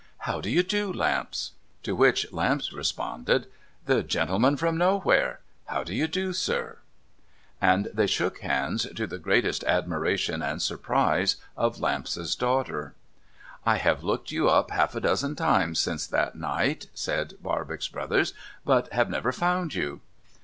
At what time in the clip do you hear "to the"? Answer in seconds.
8.95-9.19